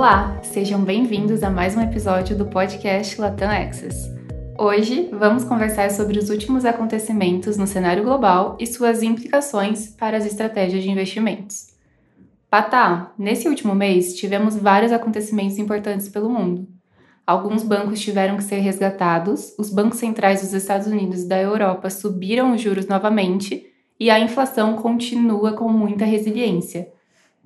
Olá, 0.00 0.40
sejam 0.42 0.82
bem-vindos 0.82 1.42
a 1.42 1.50
mais 1.50 1.76
um 1.76 1.82
episódio 1.82 2.34
do 2.34 2.46
podcast 2.46 3.20
Latam 3.20 3.50
Access. 3.50 4.10
Hoje 4.58 5.10
vamos 5.12 5.44
conversar 5.44 5.90
sobre 5.90 6.18
os 6.18 6.30
últimos 6.30 6.64
acontecimentos 6.64 7.58
no 7.58 7.66
cenário 7.66 8.02
global 8.02 8.56
e 8.58 8.66
suas 8.66 9.02
implicações 9.02 9.88
para 9.88 10.16
as 10.16 10.24
estratégias 10.24 10.82
de 10.82 10.90
investimentos. 10.90 11.74
Patá, 12.48 13.12
nesse 13.18 13.46
último 13.46 13.74
mês 13.74 14.14
tivemos 14.14 14.56
vários 14.56 14.90
acontecimentos 14.90 15.58
importantes 15.58 16.08
pelo 16.08 16.30
mundo. 16.30 16.66
Alguns 17.26 17.62
bancos 17.62 18.00
tiveram 18.00 18.38
que 18.38 18.44
ser 18.44 18.60
resgatados, 18.60 19.54
os 19.58 19.68
bancos 19.68 19.98
centrais 19.98 20.40
dos 20.40 20.54
Estados 20.54 20.86
Unidos 20.86 21.24
e 21.24 21.28
da 21.28 21.38
Europa 21.38 21.90
subiram 21.90 22.54
os 22.54 22.60
juros 22.62 22.86
novamente 22.86 23.66
e 24.00 24.08
a 24.08 24.18
inflação 24.18 24.76
continua 24.76 25.52
com 25.52 25.68
muita 25.68 26.06
resiliência. 26.06 26.88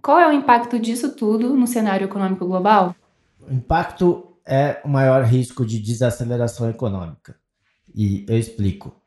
Qual 0.04 0.18
é 0.18 0.28
o 0.28 0.32
impacto 0.32 0.78
disso 0.78 1.16
tudo 1.16 1.56
no 1.56 1.66
cenário 1.66 2.04
econômico 2.04 2.46
global? 2.46 2.94
O 3.40 3.50
impacto 3.50 4.36
é 4.46 4.78
o 4.84 4.88
maior 4.88 5.24
risco 5.24 5.64
de 5.64 5.78
desaceleração 5.78 6.68
econômica. 6.68 7.34
E 7.94 8.26
eu 8.28 8.38
explico. 8.38 9.00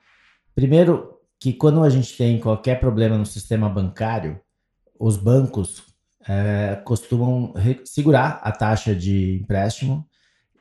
Primeiro, 0.55 1.19
que 1.39 1.53
quando 1.53 1.83
a 1.83 1.89
gente 1.91 2.17
tem 2.17 2.39
qualquer 2.39 2.79
problema 2.79 3.15
no 3.15 3.27
sistema 3.27 3.69
bancário, 3.69 4.41
os 4.99 5.17
bancos 5.17 5.83
é, 6.27 6.81
costumam 6.83 7.53
segurar 7.85 8.39
a 8.41 8.51
taxa 8.51 8.95
de 8.95 9.35
empréstimo 9.35 10.03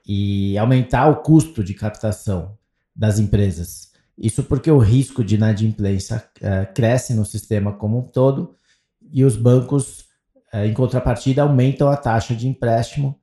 e 0.06 0.58
aumentar 0.58 1.08
o 1.08 1.22
custo 1.22 1.64
de 1.64 1.72
captação 1.72 2.58
das 2.94 3.18
empresas. 3.18 3.90
Isso 4.18 4.44
porque 4.44 4.70
o 4.70 4.78
risco 4.78 5.24
de 5.24 5.36
inadimplência 5.36 6.28
é, 6.42 6.66
cresce 6.66 7.14
no 7.14 7.24
sistema 7.24 7.72
como 7.72 8.00
um 8.00 8.02
todo 8.02 8.54
e 9.10 9.24
os 9.24 9.34
bancos, 9.34 10.05
em 10.64 10.72
contrapartida, 10.72 11.42
aumentam 11.42 11.88
a 11.88 11.96
taxa 11.96 12.34
de 12.34 12.46
empréstimo 12.46 13.18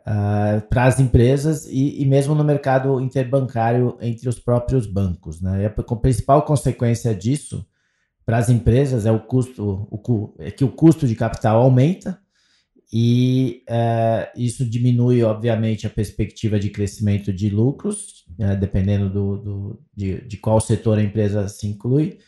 uh, 0.00 0.60
para 0.68 0.84
as 0.84 0.98
empresas 0.98 1.66
e, 1.66 2.02
e, 2.02 2.04
mesmo 2.04 2.34
no 2.34 2.42
mercado 2.42 3.00
interbancário 3.00 3.96
entre 4.00 4.28
os 4.28 4.38
próprios 4.38 4.86
bancos. 4.86 5.40
Né? 5.40 5.62
E 5.62 5.66
a, 5.66 5.96
principal 5.96 6.42
consequência 6.42 7.14
disso 7.14 7.64
para 8.26 8.38
as 8.38 8.48
empresas 8.48 9.06
é 9.06 9.12
o 9.12 9.20
custo, 9.20 9.88
o, 9.90 10.34
é 10.38 10.50
que 10.50 10.64
o 10.64 10.70
custo 10.70 11.06
de 11.06 11.14
capital 11.14 11.62
aumenta 11.62 12.18
e 12.92 13.62
é, 13.68 14.30
isso 14.34 14.64
diminui, 14.64 15.22
obviamente, 15.22 15.86
a 15.86 15.90
perspectiva 15.90 16.58
de 16.58 16.70
crescimento 16.70 17.32
de 17.32 17.50
lucros, 17.50 18.24
né, 18.38 18.56
dependendo 18.56 19.10
do, 19.10 19.36
do 19.36 19.80
de, 19.94 20.26
de, 20.26 20.36
qual 20.38 20.58
setor 20.58 20.98
a 20.98 21.02
empresa 21.02 21.48
se 21.48 21.66
inclui. 21.66 22.18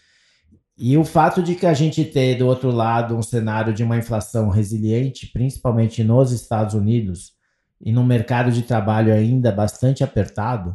E 0.83 0.97
o 0.97 1.05
fato 1.05 1.43
de 1.43 1.55
que 1.55 1.67
a 1.67 1.75
gente 1.75 2.03
ter 2.07 2.39
do 2.39 2.47
outro 2.47 2.71
lado 2.71 3.15
um 3.15 3.23
cenário 3.23 3.75
de 3.75 3.85
uma 3.85 3.99
inflação 3.99 4.49
resiliente, 4.49 5.27
principalmente 5.27 6.03
nos 6.03 6.33
Estados 6.33 6.75
Unidos, 6.75 7.35
e 7.79 7.93
num 7.93 8.03
mercado 8.03 8.51
de 8.51 8.63
trabalho 8.63 9.13
ainda 9.13 9.53
bastante 9.53 10.03
apertado, 10.03 10.75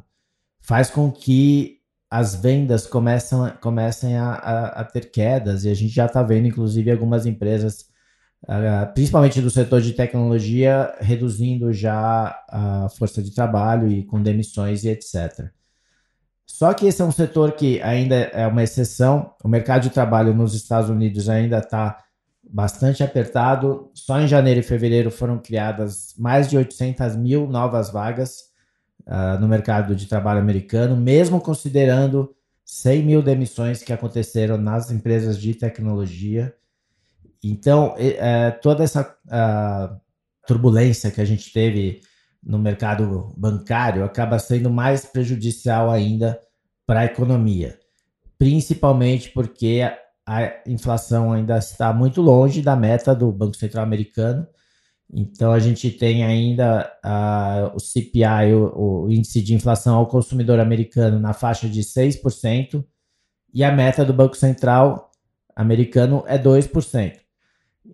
faz 0.62 0.92
com 0.92 1.12
que 1.12 1.80
as 2.08 2.36
vendas 2.36 2.88
comecem 2.88 4.16
a, 4.16 4.34
a, 4.34 4.66
a, 4.82 4.84
ter 4.84 5.10
quedas, 5.10 5.66
e 5.66 5.70
a 5.70 5.74
gente 5.74 5.96
já 5.96 6.06
está 6.06 6.22
vendo, 6.22 6.48
inclusive, 6.48 6.92
algumas 6.92 7.26
empresas, 7.26 7.88
uh, 8.44 8.94
principalmente 8.94 9.42
do 9.42 9.50
setor 9.50 9.82
de 9.82 9.94
tecnologia, 9.94 10.96
reduzindo 11.00 11.74
já 11.74 12.40
a 12.48 12.90
força 12.90 13.24
de 13.24 13.34
trabalho 13.34 13.90
e 13.90 14.04
com 14.04 14.22
demissões 14.22 14.84
e 14.84 14.90
etc. 14.90 15.50
Só 16.56 16.74
que 16.74 16.86
esse 16.86 17.02
é 17.02 17.06
um 17.06 17.12
setor 17.12 17.52
que 17.52 17.82
ainda 17.82 18.16
é 18.16 18.48
uma 18.48 18.64
exceção. 18.64 19.34
O 19.44 19.48
mercado 19.50 19.82
de 19.84 19.90
trabalho 19.90 20.34
nos 20.34 20.54
Estados 20.54 20.90
Unidos 20.90 21.28
ainda 21.28 21.58
está 21.58 22.02
bastante 22.50 23.04
apertado. 23.04 23.92
Só 23.94 24.22
em 24.22 24.28
janeiro 24.28 24.62
e 24.62 24.64
fevereiro 24.64 25.12
foram 25.12 25.38
criadas 25.38 26.16
mais 26.18 26.50
de 26.50 26.56
800 26.56 27.18
mil 27.18 27.46
novas 27.46 27.92
vagas 27.92 28.44
uh, 29.06 29.38
no 29.42 29.50
mercado 29.50 29.94
de 29.98 30.06
trabalho 30.06 30.40
americano, 30.40 30.96
mesmo 30.96 31.42
considerando 31.42 32.34
100 32.64 33.04
mil 33.04 33.22
demissões 33.22 33.84
que 33.84 33.92
aconteceram 33.92 34.58
nas 34.58 34.90
empresas 34.90 35.38
de 35.38 35.56
tecnologia. 35.56 36.56
Então, 37.44 37.96
uh, 37.96 38.62
toda 38.62 38.82
essa 38.82 39.02
uh, 39.26 40.00
turbulência 40.48 41.12
que 41.12 41.20
a 41.20 41.26
gente 41.26 41.52
teve 41.52 42.00
no 42.42 42.58
mercado 42.58 43.34
bancário 43.36 44.06
acaba 44.06 44.40
sendo 44.40 44.70
mais 44.70 45.04
prejudicial 45.04 45.92
ainda 45.92 46.40
para 46.86 47.02
a 47.02 47.06
economia, 47.06 47.80
principalmente 48.38 49.30
porque 49.32 49.82
a 50.28 50.54
inflação 50.68 51.32
ainda 51.32 51.58
está 51.58 51.94
muito 51.94 52.22
longe 52.22 52.62
da 52.62 52.76
meta 52.76 53.14
do 53.16 53.32
Banco 53.32 53.56
Central 53.56 53.84
americano 53.84 54.48
então 55.12 55.52
a 55.52 55.60
gente 55.60 55.92
tem 55.92 56.24
ainda 56.24 56.92
o 57.74 57.80
CPI, 57.80 58.54
o, 58.54 59.06
o, 59.06 59.12
índice 59.12 59.42
de 59.42 59.54
inflação 59.54 59.96
ao 59.96 60.08
consumidor 60.08 60.60
americano, 60.60 61.20
na 61.20 61.34
faixa 61.34 61.70
de 61.70 61.82
6%, 61.82 62.84
e 63.54 63.64
a 63.64 63.72
meta 63.72 64.04
do 64.04 64.14
Banco 64.14 64.36
Central 64.36 65.12
americano 65.56 66.24
é 66.28 66.38
2%. 66.38 67.14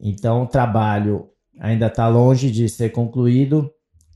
Então 0.01 0.43
o 0.43 0.47
trabalho 0.47 1.29
ainda 1.59 1.87
está 1.87 2.07
longe 2.07 2.49
de 2.49 2.67
ser 2.69 2.91
concluído, 2.91 3.69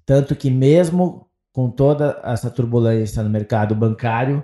tanto 0.06 0.36
que 0.36 0.50
mesmo 0.50 1.28
com 1.52 1.70
toda 1.70 2.20
essa 2.24 2.50
turbulência 2.50 3.22
no 3.22 3.30
mercado 3.30 3.76
bancário, 3.76 4.44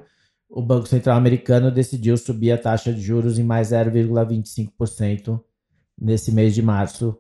o 0.51 0.62
Banco 0.62 0.88
Central 0.88 1.17
americano 1.17 1.72
decidiu 1.72 2.17
subir 2.17 2.51
a 2.51 2.57
taxa 2.57 2.94
de 2.94 3.01
juros 3.01 3.39
em 3.39 3.44
mais 3.44 3.69
0,25% 3.69 5.41
nesse 6.00 6.31
mês 6.31 6.53
de 6.53 6.62
março. 6.62 7.17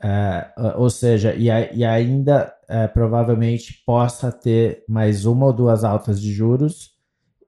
É, 0.00 0.52
ou 0.76 0.88
seja, 0.88 1.34
e, 1.34 1.46
e 1.46 1.84
ainda 1.84 2.54
é, 2.68 2.86
provavelmente 2.86 3.82
possa 3.84 4.30
ter 4.30 4.84
mais 4.88 5.24
uma 5.24 5.46
ou 5.46 5.52
duas 5.52 5.82
altas 5.82 6.20
de 6.20 6.32
juros, 6.32 6.92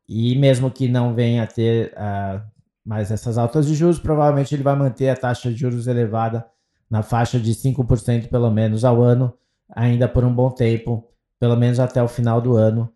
e 0.09 0.37
mesmo 0.37 0.71
que 0.71 0.89
não 0.89 1.15
venha 1.15 1.43
a 1.43 1.47
ter 1.47 1.93
uh, 1.93 2.41
mais 2.85 3.11
essas 3.11 3.37
altas 3.37 3.67
de 3.67 3.75
juros, 3.75 3.99
provavelmente 3.99 4.55
ele 4.55 4.63
vai 4.63 4.77
manter 4.77 5.09
a 5.09 5.17
taxa 5.17 5.51
de 5.51 5.57
juros 5.57 5.87
elevada 5.89 6.47
na 6.89 7.03
faixa 7.03 7.41
de 7.41 7.53
5% 7.53 8.29
pelo 8.29 8.51
menos 8.51 8.85
ao 8.85 9.03
ano, 9.03 9.35
ainda 9.75 10.09
por 10.09 10.25
um 10.25 10.33
bom 10.33 10.51
tempo, 10.51 11.05
pelo 11.41 11.57
menos 11.57 11.81
até 11.81 12.01
o 12.01 12.07
final 12.07 12.41
do 12.41 12.57
ano, 12.57 12.89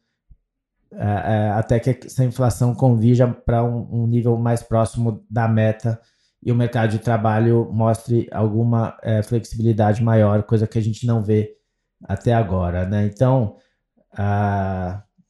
até 1.55 1.78
que 1.78 2.06
essa 2.06 2.25
inflação 2.25 2.75
convija 2.75 3.28
para 3.28 3.62
um, 3.62 4.03
um 4.03 4.06
nível 4.06 4.37
mais 4.37 4.62
próximo 4.62 5.25
da 5.31 5.47
meta 5.47 6.01
e 6.43 6.51
o 6.51 6.55
mercado 6.55 6.91
de 6.91 6.99
trabalho 6.99 7.71
mostre 7.73 8.27
alguma 8.33 8.97
é, 9.03 9.23
flexibilidade 9.23 10.03
maior, 10.03 10.43
coisa 10.43 10.67
que 10.67 10.78
a 10.78 10.83
gente 10.83 11.06
não 11.06 11.23
vê 11.23 11.55
até 12.03 12.33
agora. 12.33 12.87
Né? 12.87 13.06
Então, 13.06 13.56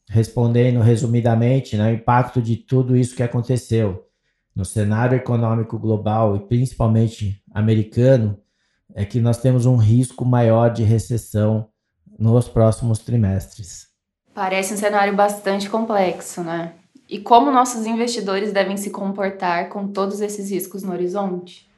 respondendo 0.08 0.80
resumidamente, 0.80 1.76
né, 1.76 1.90
o 1.90 1.94
impacto 1.94 2.40
de 2.40 2.56
tudo 2.56 2.96
isso 2.96 3.16
que 3.16 3.22
aconteceu 3.22 4.06
no 4.54 4.64
cenário 4.64 5.16
econômico 5.16 5.78
global 5.78 6.36
e 6.36 6.40
principalmente 6.40 7.42
americano 7.52 8.38
é 8.94 9.04
que 9.04 9.20
nós 9.20 9.38
temos 9.38 9.66
um 9.66 9.76
risco 9.76 10.24
maior 10.24 10.70
de 10.70 10.82
recessão 10.82 11.68
nos 12.18 12.48
próximos 12.48 12.98
trimestres. 12.98 13.89
Parece 14.40 14.72
um 14.72 14.76
cenário 14.78 15.14
bastante 15.14 15.68
complexo, 15.68 16.42
né? 16.42 16.72
E 17.06 17.18
como 17.18 17.50
nossos 17.50 17.84
investidores 17.84 18.54
devem 18.54 18.74
se 18.74 18.88
comportar 18.88 19.68
com 19.68 19.86
todos 19.88 20.22
esses 20.22 20.50
riscos 20.50 20.82
no 20.82 20.92
horizonte? 20.92 21.68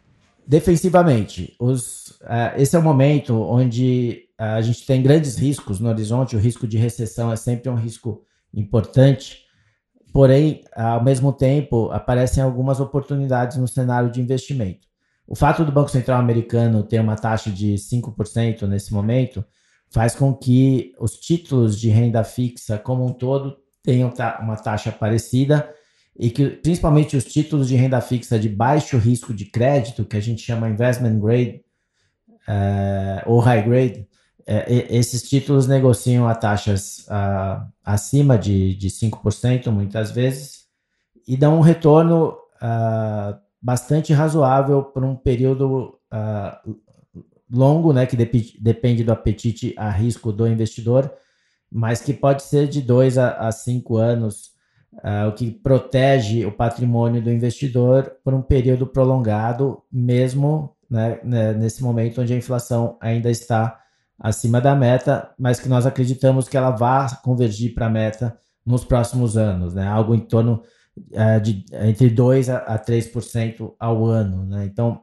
Defensivamente, 0.47 1.57
os, 1.59 2.11
uh, 2.21 2.55
esse 2.57 2.77
é 2.77 2.79
o 2.79 2.83
momento 2.83 3.35
onde 3.35 4.29
uh, 4.41 4.45
a 4.45 4.63
gente 4.63 4.87
tem 4.87 5.03
grandes 5.03 5.37
riscos 5.37 5.81
no 5.81 5.89
horizonte. 5.89 6.37
O 6.37 6.39
risco 6.39 6.65
de 6.65 6.79
recessão 6.79 7.33
é 7.33 7.37
sempre 7.37 7.69
um 7.69 7.75
risco 7.75 8.23
importante, 8.55 9.39
porém, 10.13 10.63
ao 10.77 11.03
mesmo 11.03 11.33
tempo, 11.33 11.91
aparecem 11.91 12.45
algumas 12.45 12.79
oportunidades 12.79 13.57
no 13.57 13.67
cenário 13.67 14.09
de 14.09 14.21
investimento. 14.21 14.87
O 15.27 15.35
fato 15.35 15.65
do 15.65 15.73
Banco 15.73 15.91
Central 15.91 16.21
americano 16.21 16.85
ter 16.85 17.01
uma 17.01 17.17
taxa 17.17 17.51
de 17.51 17.75
5% 17.75 18.69
nesse 18.69 18.95
momento 18.95 19.45
faz 19.93 20.15
com 20.15 20.35
que 20.35 20.95
os 20.99 21.19
títulos 21.19 21.79
de 21.79 21.91
renda 21.91 22.25
fixa 22.25 22.79
como 22.79 23.05
um 23.05 23.13
todo 23.13 23.59
tenham 23.83 24.13
uma 24.41 24.57
taxa 24.57 24.91
parecida 24.91 25.73
e 26.19 26.31
que 26.31 26.49
principalmente 26.49 27.17
os 27.17 27.25
títulos 27.25 27.69
de 27.69 27.77
renda 27.77 28.01
fixa 28.01 28.39
de 28.39 28.49
baixo 28.49 28.97
risco 28.97 29.35
de 29.35 29.45
crédito, 29.47 30.05
que 30.05 30.17
a 30.17 30.21
gente 30.21 30.43
chama 30.43 30.69
investment 30.69 31.19
grade 31.19 31.63
uh, 32.49 33.31
ou 33.31 33.39
high 33.41 33.63
grade, 33.63 34.09
uh, 34.41 34.65
esses 34.89 35.29
títulos 35.29 35.67
negociam 35.67 36.27
a 36.27 36.35
taxas 36.35 37.07
uh, 37.09 37.67
acima 37.85 38.39
de, 38.39 38.75
de 38.75 38.89
5% 38.89 39.71
muitas 39.71 40.11
vezes 40.11 40.67
e 41.27 41.37
dão 41.37 41.59
um 41.59 41.61
retorno 41.61 42.37
bastante 43.61 44.13
razoável 44.13 44.85
por 44.85 45.05
um 45.05 45.17
período 45.17 45.99
longo, 47.53 47.93
né, 47.93 48.07
que 48.07 48.17
dep 48.17 48.57
depende 48.61 49.05
do 49.05 49.13
apetite 49.13 49.75
a 49.77 49.91
risco 49.91 50.33
do 50.33 50.47
investidor 50.47 51.13
mas 51.73 52.03
que 52.03 52.13
pode 52.13 52.43
ser 52.43 52.69
de 52.69 52.83
dois 52.83 53.17
a, 53.17 53.49
a 53.49 53.51
cinco 53.51 53.97
anos, 53.97 54.51
uh, 54.93 55.29
o 55.29 55.33
que 55.33 55.51
protege 55.51 56.45
o 56.45 56.53
patrimônio 56.53 57.23
do 57.23 57.33
investidor 57.33 58.13
por 58.23 58.35
um 58.35 58.43
período 58.43 58.87
prolongado, 58.87 59.83
mesmo 59.91 60.77
né, 60.91 61.19
né, 61.25 61.55
nesse 61.55 61.83
momento 61.83 62.21
onde 62.21 62.35
a 62.35 62.37
inflação 62.37 62.99
ainda 63.01 63.31
está 63.31 63.81
acima 64.19 64.61
da 64.61 64.77
meta, 64.77 65.31
mas 65.39 65.59
que 65.59 65.69
nós 65.69 65.87
acreditamos 65.87 66.47
que 66.47 66.57
ela 66.57 66.71
vá 66.71 67.09
convergir 67.25 67.75
para 67.75 67.87
a 67.87 67.91
meta 67.91 68.37
nos 68.65 68.85
próximos 68.85 69.37
anos, 69.37 69.75
né? 69.75 69.85
Algo 69.89 70.15
em 70.15 70.21
torno 70.21 70.63
é, 71.11 71.41
de 71.41 71.65
entre 71.73 72.09
2 72.09 72.49
a, 72.51 72.79
3% 72.79 73.75
ao 73.81 74.05
ano, 74.05 74.45
né? 74.45 74.65
Então, 74.67 75.03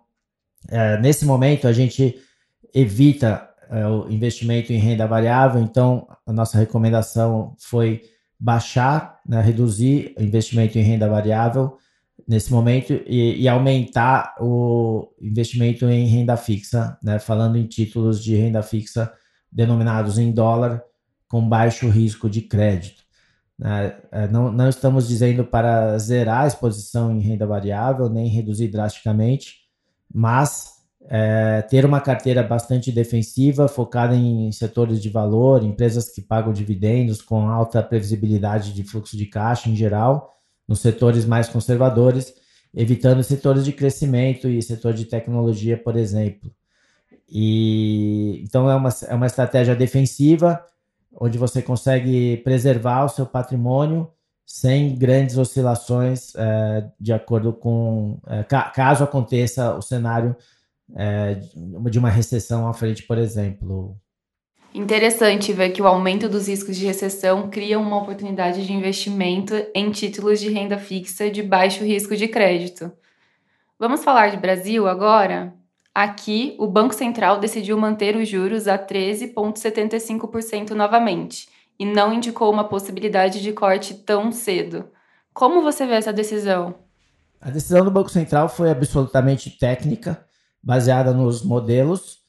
é, 0.69 0.97
nesse 1.01 1.25
momento 1.25 1.67
a 1.67 1.73
gente 1.73 2.15
evita 2.73 3.49
é, 3.69 3.85
o 3.87 4.09
investimento 4.09 4.73
em 4.73 4.77
renda 4.77 5.05
variável, 5.05 5.61
então 5.61 6.07
a 6.25 6.33
nossa 6.33 6.57
recomendação 6.57 7.55
foi 7.59 8.01
baixar, 8.39 9.19
né, 9.27 9.41
reduzir 9.41 10.15
o 10.17 10.23
investimento 10.23 10.77
em 10.77 10.81
renda 10.81 11.07
variável 11.09 11.77
nesse 12.27 12.51
momento 12.51 12.93
e, 13.05 13.41
e, 13.41 13.47
aumentar 13.47 14.35
o 14.39 15.11
investimento 15.21 15.89
em 15.89 16.05
renda 16.07 16.37
fixa, 16.37 16.97
né, 17.03 17.19
falando 17.19 17.57
em 17.57 17.65
títulos 17.65 18.23
de 18.23 18.35
renda 18.35 18.61
fixa 18.61 19.11
denominados 19.51 20.17
em 20.17 20.31
dólar 20.31 20.83
com 21.27 21.47
baixo 21.47 21.89
risco 21.89 22.29
de 22.29 22.41
crédito. 22.41 23.03
Né. 23.57 23.95
É, 24.11 24.27
não, 24.27 24.51
não 24.51 24.69
estamos 24.69 25.07
dizendo 25.07 25.43
para 25.43 25.97
zerar 25.97 26.43
a 26.43 26.47
exposição 26.47 27.11
em 27.11 27.19
renda 27.19 27.45
variável, 27.45 28.09
nem 28.09 28.27
reduzir 28.27 28.67
drasticamente, 28.67 29.61
mas 30.13 30.78
é, 31.11 31.63
ter 31.63 31.85
uma 31.85 31.99
carteira 31.99 32.43
bastante 32.43 32.91
defensiva, 32.91 33.67
focada 33.67 34.15
em 34.15 34.51
setores 34.51 35.01
de 35.01 35.09
valor, 35.09 35.63
empresas 35.63 36.07
que 36.11 36.21
pagam 36.21 36.53
dividendos 36.53 37.19
com 37.19 37.49
alta 37.49 37.81
previsibilidade 37.81 38.71
de 38.73 38.83
fluxo 38.83 39.17
de 39.17 39.25
caixa 39.25 39.71
em 39.71 39.75
geral, 39.75 40.31
nos 40.67 40.81
setores 40.81 41.25
mais 41.25 41.49
conservadores, 41.49 42.31
evitando 42.75 43.23
setores 43.23 43.65
de 43.65 43.73
crescimento 43.73 44.47
e 44.47 44.61
setor 44.61 44.93
de 44.93 45.05
tecnologia, 45.05 45.75
por 45.75 45.97
exemplo. 45.97 46.51
E 47.27 48.43
então 48.43 48.69
é 48.69 48.75
uma, 48.75 48.89
é 49.07 49.15
uma 49.15 49.25
estratégia 49.25 49.75
defensiva, 49.75 50.63
onde 51.19 51.39
você 51.39 51.59
consegue 51.59 52.37
preservar 52.43 53.05
o 53.05 53.09
seu 53.09 53.25
patrimônio 53.25 54.11
sem 54.45 54.95
grandes 54.95 55.39
oscilações 55.39 56.35
é, 56.35 56.87
de 56.99 57.13
acordo 57.13 57.51
com 57.51 58.19
é, 58.27 58.43
ca, 58.43 58.63
caso 58.69 59.03
aconteça 59.03 59.75
o 59.75 59.81
cenário 59.81 60.35
é, 60.95 61.35
de 61.89 61.99
uma 61.99 62.09
recessão 62.09 62.67
à 62.67 62.73
frente, 62.73 63.03
por 63.03 63.17
exemplo. 63.17 63.95
Interessante 64.73 65.51
ver 65.51 65.71
que 65.71 65.81
o 65.81 65.87
aumento 65.87 66.29
dos 66.29 66.47
riscos 66.47 66.77
de 66.77 66.85
recessão 66.85 67.49
cria 67.49 67.79
uma 67.79 67.97
oportunidade 67.97 68.65
de 68.65 68.73
investimento 68.73 69.53
em 69.73 69.89
títulos 69.91 70.39
de 70.39 70.49
renda 70.49 70.77
fixa 70.77 71.29
de 71.29 71.41
baixo 71.41 71.83
risco 71.83 72.15
de 72.15 72.27
crédito. 72.27 72.91
Vamos 73.79 74.03
falar 74.03 74.29
de 74.29 74.37
Brasil 74.37 74.87
agora? 74.87 75.53
Aqui, 75.93 76.55
o 76.59 76.67
Banco 76.67 76.93
Central 76.93 77.39
decidiu 77.39 77.77
manter 77.77 78.15
os 78.15 78.29
juros 78.29 78.67
a 78.67 78.77
13,75% 78.77 80.71
novamente 80.71 81.49
e 81.79 81.85
não 81.85 82.13
indicou 82.13 82.51
uma 82.51 82.63
possibilidade 82.63 83.41
de 83.41 83.51
corte 83.53 83.95
tão 83.95 84.31
cedo. 84.31 84.89
Como 85.33 85.63
você 85.63 85.87
vê 85.87 85.95
essa 85.95 86.13
decisão? 86.13 86.75
A 87.41 87.49
decisão 87.49 87.83
do 87.83 87.89
Banco 87.89 88.09
Central 88.09 88.49
foi 88.49 88.69
absolutamente 88.69 89.49
técnica 89.49 90.28
baseada 90.61 91.13
nos 91.13 91.43
modelos 91.43 92.19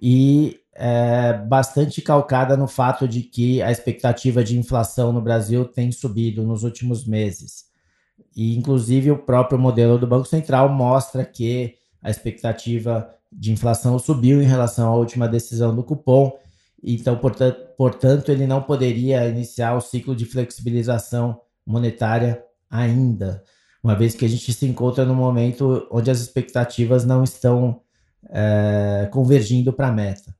e 0.00 0.60
é, 0.74 1.34
bastante 1.34 2.00
calcada 2.00 2.56
no 2.56 2.66
fato 2.66 3.06
de 3.06 3.22
que 3.22 3.60
a 3.62 3.70
expectativa 3.70 4.42
de 4.42 4.58
inflação 4.58 5.12
no 5.12 5.20
Brasil 5.20 5.64
tem 5.64 5.92
subido 5.92 6.42
nos 6.42 6.62
últimos 6.62 7.06
meses. 7.06 7.66
E, 8.34 8.56
inclusive, 8.56 9.10
o 9.10 9.18
próprio 9.18 9.58
modelo 9.58 9.98
do 9.98 10.06
Banco 10.06 10.26
Central 10.26 10.68
mostra 10.70 11.24
que 11.24 11.74
a 12.00 12.10
expectativa 12.10 13.08
de 13.30 13.52
inflação 13.52 13.98
subiu 13.98 14.42
em 14.42 14.46
relação 14.46 14.88
à 14.88 14.96
última 14.96 15.28
decisão 15.28 15.74
do 15.74 15.84
cupom. 15.84 16.32
Então, 16.82 17.16
portanto, 17.18 17.58
portanto 17.76 18.30
ele 18.30 18.46
não 18.46 18.62
poderia 18.62 19.28
iniciar 19.28 19.76
o 19.76 19.80
ciclo 19.80 20.16
de 20.16 20.24
flexibilização 20.24 21.40
monetária 21.66 22.42
ainda 22.70 23.42
uma 23.82 23.96
vez 23.96 24.14
que 24.14 24.24
a 24.24 24.28
gente 24.28 24.52
se 24.52 24.66
encontra 24.66 25.04
no 25.04 25.14
momento 25.14 25.86
onde 25.90 26.10
as 26.10 26.20
expectativas 26.20 27.04
não 27.04 27.24
estão 27.24 27.80
é, 28.30 29.08
convergindo 29.12 29.72
para 29.72 29.88
a 29.88 29.92
meta. 29.92 30.34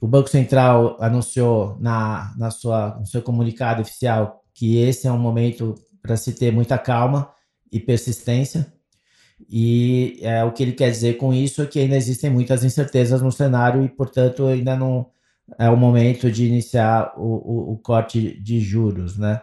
O 0.00 0.06
Banco 0.06 0.28
Central 0.28 0.96
anunciou 1.00 1.76
na, 1.80 2.34
na 2.36 2.50
sua, 2.50 2.96
no 2.98 3.06
seu 3.06 3.22
comunicado 3.22 3.82
oficial 3.82 4.42
que 4.52 4.78
esse 4.78 5.06
é 5.06 5.12
um 5.12 5.18
momento 5.18 5.74
para 6.02 6.16
se 6.16 6.32
ter 6.32 6.52
muita 6.52 6.78
calma 6.78 7.30
e 7.70 7.78
persistência. 7.78 8.72
E 9.48 10.18
é, 10.22 10.42
o 10.44 10.52
que 10.52 10.62
ele 10.62 10.72
quer 10.72 10.90
dizer 10.90 11.18
com 11.18 11.32
isso 11.32 11.62
é 11.62 11.66
que 11.66 11.78
ainda 11.78 11.96
existem 11.96 12.30
muitas 12.30 12.64
incertezas 12.64 13.20
no 13.20 13.30
cenário 13.30 13.84
e, 13.84 13.88
portanto, 13.88 14.46
ainda 14.46 14.76
não 14.76 15.10
é 15.58 15.68
o 15.68 15.76
momento 15.76 16.30
de 16.30 16.46
iniciar 16.46 17.12
o, 17.16 17.22
o, 17.22 17.72
o 17.72 17.78
corte 17.78 18.40
de 18.40 18.60
juros, 18.60 19.18
né? 19.18 19.42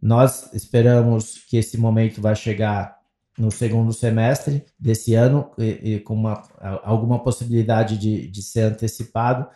Nós 0.00 0.52
esperamos 0.54 1.38
que 1.48 1.56
esse 1.56 1.76
momento 1.76 2.20
vai 2.20 2.34
chegar 2.34 2.98
no 3.38 3.50
segundo 3.50 3.92
semestre 3.92 4.64
desse 4.78 5.14
ano, 5.14 5.50
e, 5.58 5.94
e 5.94 6.00
com 6.00 6.14
uma, 6.14 6.42
alguma 6.82 7.18
possibilidade 7.22 7.96
de, 7.96 8.28
de 8.28 8.42
ser 8.42 8.62
antecipado. 8.62 9.46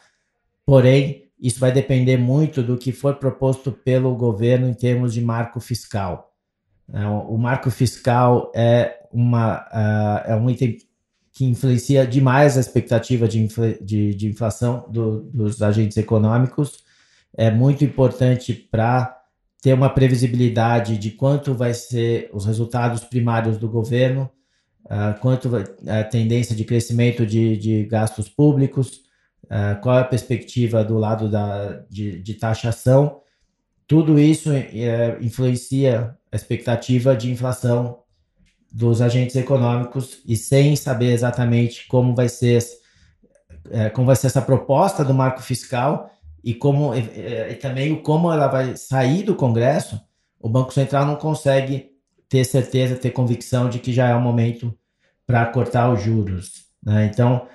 Porém, 0.64 1.24
isso 1.38 1.60
vai 1.60 1.72
depender 1.72 2.16
muito 2.16 2.62
do 2.62 2.78
que 2.78 2.92
for 2.92 3.16
proposto 3.16 3.70
pelo 3.70 4.14
governo 4.16 4.68
em 4.68 4.74
termos 4.74 5.12
de 5.12 5.20
marco 5.20 5.60
fiscal. 5.60 6.32
É, 6.92 7.06
o 7.06 7.36
marco 7.36 7.70
fiscal 7.70 8.50
é, 8.54 8.98
uma, 9.12 9.58
uh, 9.58 10.30
é 10.30 10.36
um 10.36 10.48
item 10.48 10.78
que 11.32 11.44
influencia 11.44 12.06
demais 12.06 12.56
a 12.56 12.60
expectativa 12.60 13.26
de, 13.26 13.40
infla, 13.40 13.74
de, 13.80 14.14
de 14.14 14.28
inflação 14.28 14.86
do, 14.88 15.22
dos 15.22 15.60
agentes 15.62 15.96
econômicos. 15.96 16.84
É 17.36 17.50
muito 17.50 17.84
importante 17.84 18.54
para 18.54 19.23
ter 19.64 19.72
uma 19.72 19.88
previsibilidade 19.88 20.98
de 20.98 21.10
quanto 21.12 21.54
vai 21.54 21.72
ser 21.72 22.28
os 22.34 22.44
resultados 22.44 23.02
primários 23.02 23.56
do 23.56 23.66
governo, 23.66 24.30
uh, 24.84 25.18
quanto 25.20 25.48
vai, 25.48 25.64
a 25.88 26.04
tendência 26.04 26.54
de 26.54 26.66
crescimento 26.66 27.24
de, 27.24 27.56
de 27.56 27.84
gastos 27.84 28.28
públicos, 28.28 29.00
uh, 29.44 29.80
qual 29.80 29.96
é 29.96 30.00
a 30.02 30.04
perspectiva 30.04 30.84
do 30.84 30.98
lado 30.98 31.30
da, 31.30 31.82
de, 31.88 32.20
de 32.20 32.34
taxação. 32.34 33.22
Tudo 33.86 34.18
isso 34.18 34.50
uh, 34.50 35.24
influencia 35.24 36.14
a 36.30 36.36
expectativa 36.36 37.16
de 37.16 37.32
inflação 37.32 38.00
dos 38.70 39.00
agentes 39.00 39.34
econômicos 39.34 40.20
e 40.26 40.36
sem 40.36 40.76
saber 40.76 41.12
exatamente 41.12 41.88
como 41.88 42.14
vai 42.14 42.28
ser, 42.28 42.62
eh, 43.70 43.88
como 43.90 44.04
vai 44.04 44.16
ser 44.16 44.26
essa 44.26 44.42
proposta 44.42 45.04
do 45.04 45.14
marco 45.14 45.40
fiscal, 45.40 46.10
e 46.44 46.54
como 46.54 46.94
e, 46.94 47.54
também 47.54 47.90
o 47.92 48.02
como 48.02 48.30
ela 48.30 48.46
vai 48.46 48.76
sair 48.76 49.22
do 49.22 49.34
Congresso, 49.34 50.00
o 50.38 50.48
Banco 50.48 50.74
Central 50.74 51.06
não 51.06 51.16
consegue 51.16 51.90
ter 52.28 52.44
certeza, 52.44 52.96
ter 52.96 53.10
convicção 53.10 53.68
de 53.68 53.78
que 53.78 53.92
já 53.92 54.08
é 54.08 54.14
o 54.14 54.20
momento 54.20 54.76
para 55.26 55.46
cortar 55.46 55.90
os 55.90 56.02
juros. 56.02 56.66
Né? 56.84 57.06
Então, 57.06 57.46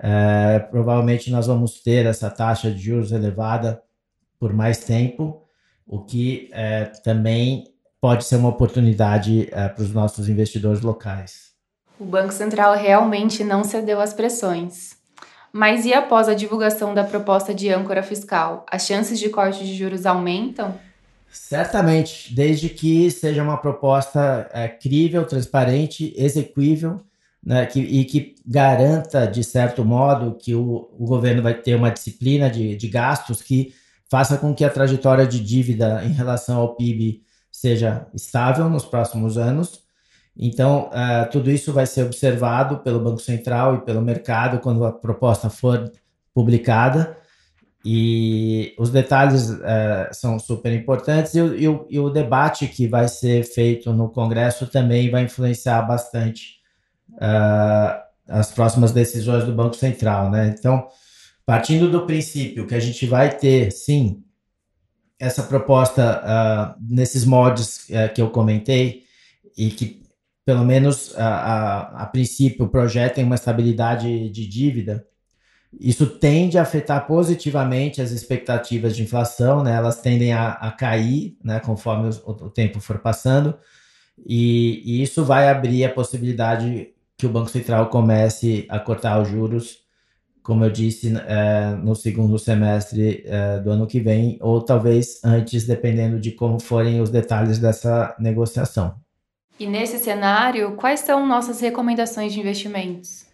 é, 0.00 0.58
provavelmente 0.60 1.30
nós 1.30 1.46
vamos 1.46 1.82
ter 1.82 2.06
essa 2.06 2.30
taxa 2.30 2.70
de 2.70 2.78
juros 2.80 3.12
elevada 3.12 3.82
por 4.40 4.54
mais 4.54 4.78
tempo, 4.84 5.42
o 5.86 6.00
que 6.04 6.48
é, 6.52 6.84
também 6.84 7.64
pode 8.00 8.24
ser 8.24 8.36
uma 8.36 8.48
oportunidade 8.48 9.48
é, 9.52 9.68
para 9.68 9.82
os 9.82 9.92
nossos 9.92 10.28
investidores 10.28 10.80
locais. 10.80 11.48
O 11.98 12.04
Banco 12.04 12.32
Central 12.32 12.76
realmente 12.76 13.42
não 13.42 13.64
cedeu 13.64 14.00
às 14.00 14.14
pressões. 14.14 14.97
Mas 15.52 15.84
e 15.84 15.92
após 15.92 16.28
a 16.28 16.34
divulgação 16.34 16.94
da 16.94 17.04
proposta 17.04 17.54
de 17.54 17.70
âncora 17.70 18.02
fiscal, 18.02 18.64
as 18.70 18.86
chances 18.86 19.18
de 19.18 19.28
corte 19.28 19.64
de 19.64 19.74
juros 19.74 20.06
aumentam? 20.06 20.74
Certamente, 21.30 22.34
desde 22.34 22.68
que 22.68 23.10
seja 23.10 23.42
uma 23.42 23.56
proposta 23.56 24.48
é, 24.52 24.68
crível, 24.68 25.24
transparente, 25.26 26.12
execuível, 26.16 27.00
né, 27.44 27.66
que, 27.66 27.80
e 27.80 28.04
que 28.04 28.34
garanta, 28.44 29.26
de 29.26 29.44
certo 29.44 29.84
modo, 29.84 30.36
que 30.36 30.54
o, 30.54 30.88
o 30.98 31.06
governo 31.06 31.42
vai 31.42 31.54
ter 31.54 31.74
uma 31.74 31.90
disciplina 31.90 32.50
de, 32.50 32.76
de 32.76 32.88
gastos 32.88 33.42
que 33.42 33.74
faça 34.10 34.38
com 34.38 34.54
que 34.54 34.64
a 34.64 34.70
trajetória 34.70 35.26
de 35.26 35.38
dívida 35.40 36.02
em 36.04 36.12
relação 36.12 36.58
ao 36.58 36.74
PIB 36.74 37.22
seja 37.50 38.06
estável 38.14 38.68
nos 38.68 38.84
próximos 38.84 39.36
anos 39.36 39.87
então, 40.38 40.88
uh, 40.88 41.28
tudo 41.32 41.50
isso 41.50 41.72
vai 41.72 41.84
ser 41.84 42.04
observado 42.04 42.78
pelo 42.78 43.00
Banco 43.00 43.18
Central 43.18 43.74
e 43.74 43.80
pelo 43.80 44.00
mercado 44.00 44.60
quando 44.60 44.84
a 44.84 44.92
proposta 44.92 45.50
for 45.50 45.90
publicada. 46.32 47.16
E 47.84 48.74
os 48.78 48.90
detalhes 48.90 49.50
uh, 49.50 50.08
são 50.12 50.38
super 50.38 50.72
importantes 50.72 51.34
e, 51.34 51.38
e, 51.38 51.68
o, 51.68 51.86
e, 51.90 51.98
o, 51.98 52.10
debate 52.10 52.68
que 52.68 52.86
vai 52.86 53.08
ser 53.08 53.44
feito 53.44 53.92
no 53.92 54.10
Congresso 54.10 54.66
também 54.66 55.10
vai 55.10 55.24
influenciar 55.24 55.82
bastante 55.82 56.58
uh, 57.14 58.00
as 58.28 58.52
próximas 58.52 58.92
decisões 58.92 59.44
do 59.44 59.52
Banco 59.52 59.74
Central. 59.74 60.30
Né? 60.30 60.54
Então, 60.56 60.86
partindo 61.44 61.90
do 61.90 62.06
princípio 62.06 62.66
que 62.66 62.74
a 62.74 62.80
gente 62.80 63.06
vai 63.06 63.36
ter, 63.36 63.72
sim, 63.72 64.22
essa 65.18 65.42
proposta 65.42 66.76
nesses 66.80 67.24
mods 67.24 67.86
que 68.14 68.22
eu 68.22 68.30
comentei 68.30 69.02
e 69.56 69.70
que 69.70 70.07
pelo 70.48 70.64
menos 70.64 71.14
a, 71.14 71.28
a, 71.28 72.02
a 72.04 72.06
princípio, 72.06 72.70
tem 73.14 73.22
uma 73.22 73.34
estabilidade 73.34 74.30
de 74.30 74.48
dívida, 74.48 75.06
Isso 75.78 76.06
tende 76.06 76.56
a 76.56 76.62
afetar 76.62 77.06
positivamente 77.06 78.00
as 78.00 78.12
expectativas 78.12 78.96
de 78.96 79.02
inflação, 79.02 79.62
né? 79.62 79.74
elas 79.74 80.00
tendem 80.00 80.32
a, 80.32 80.52
a 80.52 80.72
cair 80.72 81.36
né? 81.44 81.60
conforme 81.60 82.08
o, 82.24 82.30
o, 82.30 82.48
tempo 82.48 82.80
for 82.80 82.98
passando, 82.98 83.58
e, 84.26 84.80
e, 84.86 85.02
isso 85.02 85.22
vai 85.22 85.50
abrir 85.50 85.84
a 85.84 85.92
possibilidade 85.92 86.94
que 87.18 87.26
o 87.26 87.30
Banco 87.30 87.50
Central 87.50 87.90
comece 87.90 88.66
a 88.70 88.78
cortar 88.78 89.20
os 89.20 89.28
juros, 89.28 89.80
como 90.42 90.64
eu 90.64 90.70
disse, 90.70 91.14
é, 91.26 91.76
no 91.76 91.94
segundo 91.94 92.38
semestre 92.38 93.22
é, 93.26 93.60
do 93.60 93.70
ano 93.70 93.86
que 93.86 94.00
vem, 94.00 94.38
ou 94.40 94.62
talvez 94.62 95.22
antes, 95.22 95.66
dependendo 95.66 96.18
de 96.18 96.32
como 96.32 96.58
forem 96.58 97.02
os 97.02 97.10
detalhes 97.10 97.58
dessa 97.58 98.16
negociação. 98.18 98.98
E 99.58 99.66
nesse 99.66 99.98
cenário, 99.98 100.76
quais 100.76 101.00
são 101.00 101.26
nossas 101.26 101.60
recomendações 101.60 102.32
de 102.32 102.38
investimentos? 102.38 103.26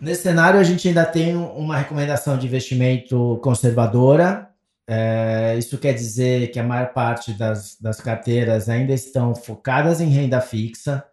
Nesse 0.00 0.22
cenário, 0.22 0.60
a 0.60 0.64
gente 0.64 0.86
ainda 0.86 1.04
tem 1.04 1.34
uma 1.34 1.76
recomendação 1.76 2.38
de 2.38 2.46
investimento 2.46 3.38
conservadora. 3.42 4.48
É, 4.86 5.54
isso 5.58 5.78
quer 5.78 5.92
dizer 5.92 6.50
que 6.50 6.58
a 6.58 6.62
maior 6.62 6.92
parte 6.92 7.32
das, 7.32 7.76
das 7.80 8.00
carteiras 8.00 8.68
ainda 8.68 8.92
estão 8.92 9.34
focadas 9.34 10.00
em 10.00 10.08
renda 10.08 10.40
fixa. 10.40 11.04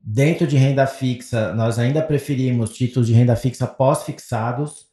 Dentro 0.00 0.46
de 0.46 0.56
renda 0.56 0.86
fixa, 0.86 1.54
nós 1.54 1.78
ainda 1.78 2.02
preferimos 2.02 2.74
títulos 2.74 3.06
de 3.06 3.14
renda 3.14 3.36
fixa 3.36 3.66
pós-fixados, 3.66 4.86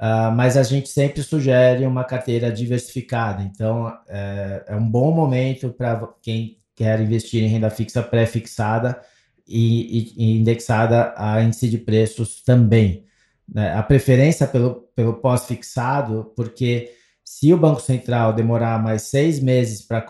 uh, 0.00 0.32
mas 0.34 0.56
a 0.56 0.62
gente 0.62 0.88
sempre 0.88 1.22
sugere 1.22 1.84
uma 1.84 2.04
carteira 2.04 2.50
diversificada. 2.50 3.42
Então, 3.42 3.92
é, 4.08 4.64
é 4.68 4.76
um 4.76 4.88
bom 4.88 5.12
momento 5.12 5.70
para 5.70 6.08
quem 6.22 6.59
quer 6.80 6.98
investir 6.98 7.44
em 7.44 7.46
renda 7.46 7.68
fixa 7.68 8.02
pré-fixada 8.02 8.98
e, 9.46 10.14
e, 10.16 10.38
indexada 10.38 11.12
a 11.14 11.42
índice 11.42 11.68
de 11.68 11.76
preços 11.76 12.42
também. 12.42 13.04
Né? 13.46 13.74
A 13.74 13.82
preferência 13.82 14.46
pelo, 14.46 14.88
pelo 14.96 15.12
pós-fixado, 15.12 16.32
porque 16.34 16.90
se 17.22 17.52
o 17.52 17.58
Banco 17.58 17.82
Central 17.82 18.32
demorar 18.32 18.82
mais 18.82 19.02
seis 19.02 19.40
meses 19.40 19.82
para 19.82 20.00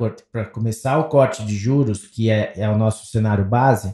começar 0.52 0.96
o 0.98 1.08
corte 1.08 1.44
de 1.44 1.56
juros, 1.56 2.06
que 2.06 2.30
é, 2.30 2.52
é 2.54 2.68
o 2.68 2.78
nosso 2.78 3.10
cenário 3.10 3.44
base, 3.44 3.92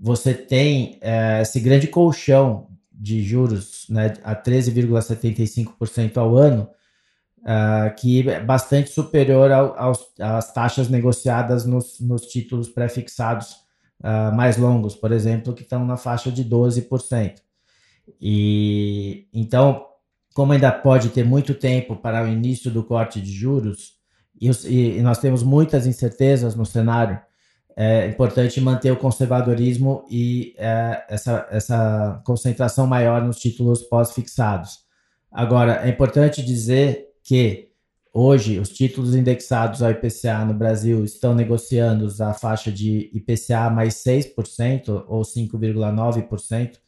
você 0.00 0.32
tem 0.32 1.00
é, 1.00 1.42
esse 1.42 1.58
grande 1.58 1.88
colchão 1.88 2.68
de 2.92 3.24
juros 3.24 3.86
né, 3.88 4.14
a 4.22 4.36
13,75% 4.36 6.16
ao 6.16 6.36
ano, 6.36 6.68
uh, 7.44 7.94
que 7.96 8.28
é 8.28 8.40
bastante 8.40 8.90
superior 8.90 9.52
ao, 9.52 9.78
aos, 9.78 10.06
às 10.18 10.52
taxas 10.52 10.88
negociadas 10.88 11.64
nos, 11.64 12.00
nos 12.00 12.22
títulos 12.26 12.68
pré-fixados 12.68 13.52
uh, 14.00 14.34
mais 14.34 14.56
longos, 14.56 14.94
por 14.94 15.12
exemplo, 15.12 15.52
que 15.52 15.62
estão 15.62 15.84
na 15.84 15.96
faixa 15.96 16.32
de 16.32 16.44
12%. 16.44 17.36
E 18.20 19.26
então, 19.32 19.86
como 20.34 20.52
ainda 20.52 20.72
pode 20.72 21.10
ter 21.10 21.24
muito 21.24 21.54
tempo 21.54 21.96
para 21.96 22.24
o 22.24 22.28
início 22.28 22.70
do 22.70 22.82
corte 22.82 23.20
de 23.20 23.32
juros, 23.32 23.94
e, 24.40 24.98
e 24.98 25.02
nós 25.02 25.18
temos 25.18 25.42
muitas 25.42 25.86
incertezas 25.86 26.54
no 26.54 26.66
cenário, 26.66 27.20
é 27.76 28.06
importante 28.06 28.60
manter 28.60 28.92
o 28.92 28.96
conservadorismo 28.96 30.04
e 30.08 30.54
é, 30.56 31.04
essa, 31.08 31.46
essa 31.50 32.22
concentração 32.24 32.86
maior 32.86 33.22
nos 33.22 33.38
títulos 33.38 33.82
pós-fixados. 33.82 34.84
Agora, 35.30 35.84
é 35.84 35.88
importante 35.88 36.44
dizer 36.44 37.13
que 37.24 37.74
Hoje, 38.16 38.60
os 38.60 38.68
títulos 38.68 39.16
indexados 39.16 39.82
ao 39.82 39.90
IPCA 39.90 40.44
no 40.44 40.54
Brasil 40.54 41.04
estão 41.04 41.34
negociando 41.34 42.06
a 42.22 42.32
faixa 42.32 42.70
de 42.70 43.10
IPCA 43.12 43.68
mais 43.70 43.94
6% 43.94 45.04
ou 45.08 45.22
5,9% 45.22 46.78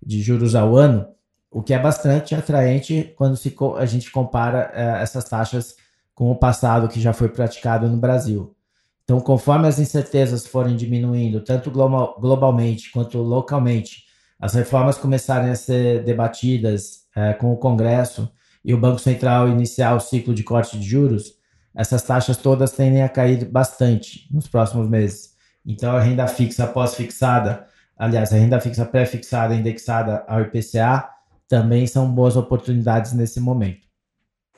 de 0.00 0.22
juros 0.22 0.54
ao 0.54 0.76
ano, 0.76 1.08
o 1.50 1.64
que 1.64 1.74
é 1.74 1.78
bastante 1.80 2.32
atraente 2.32 3.12
quando 3.16 3.36
se, 3.36 3.52
a 3.76 3.86
gente 3.86 4.08
compara 4.12 4.70
eh, 4.72 5.02
essas 5.02 5.24
taxas 5.24 5.74
com 6.14 6.30
o 6.30 6.36
passado 6.36 6.86
que 6.88 7.00
já 7.00 7.12
foi 7.12 7.28
praticado 7.28 7.88
no 7.88 7.96
Brasil. 7.96 8.54
Então, 9.02 9.18
conforme 9.20 9.66
as 9.66 9.80
incertezas 9.80 10.46
forem 10.46 10.76
diminuindo, 10.76 11.40
tanto 11.40 11.72
global, 11.72 12.16
globalmente 12.20 12.92
quanto 12.92 13.18
localmente, 13.18 14.04
as 14.38 14.54
reformas 14.54 14.96
começarem 14.96 15.50
a 15.50 15.56
ser 15.56 16.04
debatidas 16.04 17.00
eh, 17.16 17.32
com 17.32 17.52
o 17.52 17.56
Congresso 17.56 18.30
e 18.68 18.74
o 18.74 18.78
Banco 18.78 18.98
Central 18.98 19.48
iniciar 19.48 19.94
o 19.94 20.00
ciclo 20.00 20.34
de 20.34 20.44
corte 20.44 20.78
de 20.78 20.86
juros, 20.86 21.32
essas 21.74 22.02
taxas 22.02 22.36
todas 22.36 22.70
tendem 22.70 23.02
a 23.02 23.08
cair 23.08 23.46
bastante 23.46 24.28
nos 24.30 24.46
próximos 24.46 24.86
meses. 24.86 25.34
Então, 25.64 25.96
a 25.96 26.00
renda 26.00 26.26
fixa 26.26 26.66
pós-fixada, 26.66 27.66
aliás, 27.96 28.30
a 28.30 28.36
renda 28.36 28.60
fixa 28.60 28.84
pré-fixada 28.84 29.54
indexada 29.54 30.22
ao 30.28 30.42
IPCA, 30.42 31.08
também 31.48 31.86
são 31.86 32.12
boas 32.12 32.36
oportunidades 32.36 33.14
nesse 33.14 33.40
momento. 33.40 33.88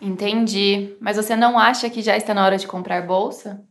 Entendi. 0.00 0.97
Mas 1.00 1.17
você 1.17 1.37
não 1.37 1.57
acha 1.57 1.88
que 1.88 2.02
já 2.02 2.17
está 2.17 2.35
na 2.35 2.45
hora 2.45 2.59
de 2.59 2.67
comprar 2.67 3.07
bolsa? 3.07 3.62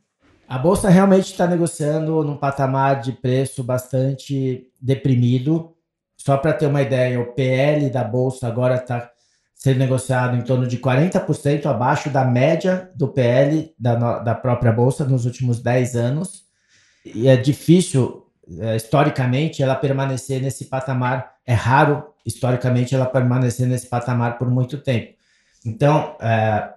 A 0.48 0.58
bolsa 0.58 0.88
realmente 0.88 1.32
está 1.32 1.48
negociando 1.48 2.24
num 2.24 2.38
patamar 2.38 3.02
de 3.02 3.12
preço 3.12 3.62
bastante 3.62 4.72
deprimido. 4.82 5.76
Só 6.16 6.38
para 6.38 6.54
ter 6.54 6.68
uma 6.68 6.82
ideia, 6.82 7.20
o 7.20 7.34
PL 7.34 7.90
da 7.90 8.06
bolsa 8.06 8.48
agora 8.48 8.76
está 8.76 9.12
ser 9.60 9.76
negociado 9.76 10.38
em 10.38 10.42
torno 10.42 10.66
de 10.66 10.78
40% 10.78 11.66
abaixo 11.66 12.10
da 12.10 12.24
média 12.24 12.90
do 12.96 13.10
PL 13.10 13.76
da, 13.78 14.20
da 14.20 14.34
própria 14.34 14.72
Bolsa 14.72 15.04
nos 15.04 15.26
últimos 15.26 15.62
10 15.62 15.98
anos. 15.98 16.46
E 17.04 17.28
é 17.28 17.36
difícil, 17.36 18.26
é, 18.58 18.78
historicamente, 18.78 19.62
ela 19.62 19.76
permanecer 19.76 20.42
nesse 20.42 20.66
patamar. 20.66 21.34
É 21.46 21.54
raro, 21.54 22.06
historicamente, 22.26 22.96
ela 22.96 23.06
permanecer 23.06 23.68
nesse 23.68 23.88
patamar 23.88 24.38
por 24.38 24.50
muito 24.50 24.78
tempo. 24.78 25.14
Então, 25.66 26.16
é, 26.22 26.70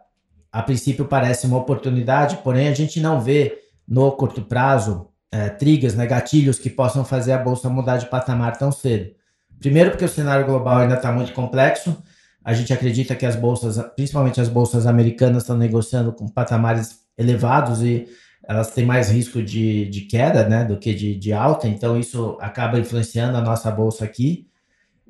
a 0.51 0.62
princípio 0.65 1.05
parece 1.05 1.47
uma 1.47 1.59
oportunidade, 1.59 2.39
porém 2.39 2.67
a 2.67 2.75
gente 2.75 2.99
não 2.99 3.21
vê 3.21 3.61
no 3.87 4.11
curto 4.11 4.43
prazo 4.43 5.09
é, 5.31 5.49
triggers, 5.49 5.95
né, 5.95 6.05
gatilhos 6.05 6.59
que 6.59 6.69
possam 6.69 7.05
fazer 7.05 7.31
a 7.31 7.39
Bolsa 7.39 7.69
mudar 7.69 7.99
de 7.99 8.07
patamar 8.07 8.59
tão 8.59 8.73
cedo. 8.73 9.12
Primeiro, 9.61 9.93
porque 9.93 10.05
o 10.05 10.09
cenário 10.09 10.45
global 10.45 10.79
ainda 10.79 10.97
está 10.97 11.12
muito 11.12 11.33
complexo 11.33 11.97
a 12.45 12.53
gente 12.53 12.73
acredita 12.73 13.15
que 13.15 13.25
as 13.25 13.37
bolsas, 13.37 13.79
principalmente 13.95 14.41
as 14.41 14.49
bolsas 14.49 14.87
americanas, 14.87 15.43
estão 15.43 15.57
negociando 15.57 16.13
com 16.13 16.29
patamares 16.29 17.01
elevados 17.17 17.83
e 17.83 18.07
elas 18.45 18.73
têm 18.73 18.85
mais 18.85 19.11
risco 19.11 19.43
de, 19.43 19.87
de 19.87 20.03
queda 20.03 20.49
né, 20.49 20.65
do 20.65 20.77
que 20.77 20.93
de, 20.93 21.15
de 21.15 21.33
alta, 21.33 21.69
então 21.69 21.99
isso 21.99 22.37
acaba 22.41 22.79
influenciando 22.79 23.37
a 23.37 23.41
nossa 23.41 23.71
bolsa 23.71 24.05
aqui. 24.05 24.49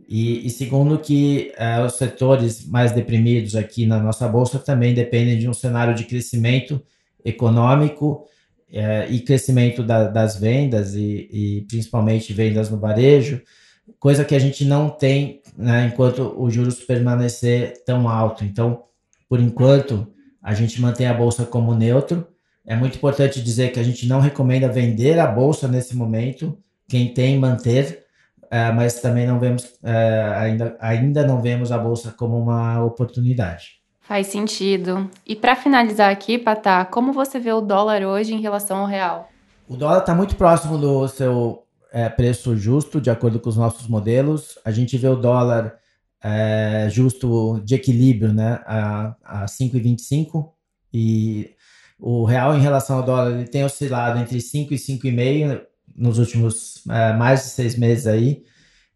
E, 0.07 0.47
e 0.47 0.51
segundo, 0.51 0.99
que 0.99 1.53
é, 1.57 1.83
os 1.83 1.95
setores 1.95 2.67
mais 2.67 2.93
deprimidos 2.93 3.57
aqui 3.57 3.87
na 3.87 3.99
nossa 3.99 4.29
bolsa 4.29 4.59
também 4.59 4.93
dependem 4.93 5.39
de 5.39 5.49
um 5.49 5.55
cenário 5.55 5.95
de 5.95 6.05
crescimento 6.05 6.83
econômico 7.25 8.27
é, 8.71 9.07
e 9.09 9.21
crescimento 9.21 9.83
da, 9.83 10.09
das 10.09 10.39
vendas 10.39 10.95
e, 10.95 11.29
e 11.33 11.65
principalmente 11.67 12.33
vendas 12.35 12.69
no 12.69 12.79
varejo 12.79 13.41
coisa 13.99 14.25
que 14.25 14.35
a 14.35 14.39
gente 14.39 14.65
não 14.65 14.89
tem 14.89 15.41
né, 15.57 15.87
enquanto 15.87 16.35
o 16.37 16.51
juros 16.51 16.81
permanecer 16.81 17.83
tão 17.85 18.09
alto. 18.09 18.45
Então, 18.45 18.85
por 19.29 19.41
enquanto, 19.41 20.07
a 20.43 20.55
gente 20.55 20.81
mantém 20.81 21.07
a 21.07 21.15
bolsa 21.15 21.45
como 21.45 21.75
neutro. 21.75 22.27
É 22.67 22.77
muito 22.77 22.97
importante 22.97 23.41
dizer 23.43 23.73
que 23.73 23.81
a 23.81 23.83
gente 23.83 24.07
não 24.07 24.21
recomenda 24.21 24.69
vender 24.69 25.19
a 25.19 25.27
bolsa 25.27 25.69
nesse 25.69 25.97
momento. 25.97 26.57
Quem 26.89 27.12
tem, 27.12 27.39
manter, 27.39 28.05
é, 28.51 28.71
mas 28.71 29.01
também 29.01 29.27
não 29.27 29.39
vemos, 29.39 29.73
é, 29.83 30.35
ainda, 30.37 30.77
ainda 30.79 31.27
não 31.27 31.41
vemos 31.41 31.73
a 31.73 31.79
bolsa 31.79 32.12
como 32.12 32.39
uma 32.39 32.85
oportunidade. 32.85 33.81
Faz 34.01 34.27
sentido. 34.27 35.09
E 35.27 35.35
para 35.35 35.57
finalizar 35.57 36.11
aqui, 36.11 36.37
Patá, 36.37 36.85
como 36.85 37.12
você 37.12 37.39
vê 37.39 37.53
o 37.53 37.61
dólar 37.61 38.03
hoje 38.03 38.35
em 38.35 38.41
relação 38.41 38.79
ao 38.79 38.87
real? 38.87 39.31
O 39.69 39.77
dólar 39.77 40.01
está 40.01 40.15
muito 40.15 40.37
próximo 40.37 40.77
do 40.77 41.09
seu 41.09 41.62
é, 41.92 42.08
preço 42.08 42.56
justo, 42.56 43.00
de 43.00 43.11
acordo 43.11 43.38
com 43.38 43.50
os 43.50 43.56
nossos 43.56 43.87
modelos. 43.87 44.58
A 44.64 44.70
gente 44.70 44.96
vê 44.96 45.08
o 45.08 45.16
dólar 45.16 45.75
é, 46.22 46.88
justo 46.90 47.61
de 47.64 47.75
equilíbrio 47.75 48.32
né, 48.32 48.61
a, 48.64 49.14
a 49.22 49.44
5,25 49.44 50.50
e 50.92 51.50
o 51.99 52.25
real 52.25 52.56
em 52.56 52.61
relação 52.61 52.96
ao 52.96 53.02
dólar 53.02 53.32
ele 53.32 53.46
tem 53.46 53.64
oscilado 53.64 54.18
entre 54.18 54.40
5 54.40 54.72
e 54.72 54.76
5,5 54.76 55.61
nos 55.94 56.18
últimos 56.18 56.82
é, 56.88 57.12
mais 57.12 57.42
de 57.42 57.50
seis 57.50 57.76
meses 57.76 58.06
aí. 58.06 58.42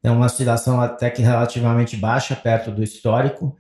É 0.03 0.11
uma 0.11 0.27
oscilação 0.27 0.81
até 0.81 1.11
que 1.11 1.21
relativamente 1.21 1.97
baixa, 1.97 2.35
perto 2.35 2.71
do 2.71 2.83
histórico. 2.83 3.57